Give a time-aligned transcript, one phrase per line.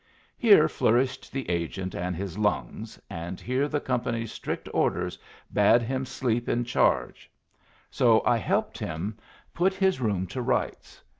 [0.35, 5.15] Here flourished the agent and his lungs, and here the company's strict orders
[5.53, 7.29] bade him sleep in charge;
[7.91, 9.15] so I helped him
[9.53, 11.03] put his room to rights.